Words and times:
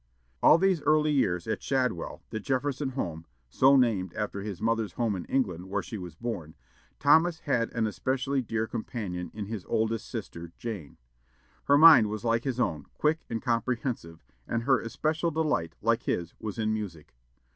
All 0.41 0.57
these 0.57 0.81
early 0.81 1.11
years 1.11 1.45
at 1.47 1.61
"Shadwell," 1.61 2.23
the 2.31 2.39
Jefferson 2.39 2.89
home, 2.93 3.27
so 3.51 3.77
named 3.77 4.15
after 4.15 4.41
his 4.41 4.59
mother's 4.59 4.93
home 4.93 5.15
in 5.15 5.25
England, 5.25 5.69
where 5.69 5.83
she 5.83 5.99
was 5.99 6.15
born, 6.15 6.55
Thomas 6.97 7.41
had 7.41 7.69
an 7.73 7.85
especially 7.85 8.41
dear 8.41 8.65
companion 8.65 9.29
in 9.31 9.45
his 9.45 9.63
oldest 9.65 10.09
sister, 10.09 10.53
Jane. 10.57 10.97
Her 11.65 11.77
mind 11.77 12.09
was 12.09 12.23
like 12.25 12.45
his 12.45 12.59
own, 12.59 12.87
quick 12.95 13.27
and 13.29 13.43
comprehensive, 13.43 14.23
and 14.47 14.63
her 14.63 14.79
especial 14.81 15.29
delight, 15.29 15.75
like 15.83 16.01
his, 16.01 16.33
was 16.39 16.57
in 16.57 16.73
music. 16.73 17.13